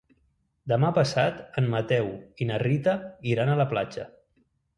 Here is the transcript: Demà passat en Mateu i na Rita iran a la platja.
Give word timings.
Demà 0.71 0.87
passat 0.95 1.37
en 1.61 1.67
Mateu 1.73 2.09
i 2.45 2.49
na 2.53 2.59
Rita 2.65 2.97
iran 3.35 3.53
a 3.53 3.61
la 3.61 3.69
platja. 3.77 4.09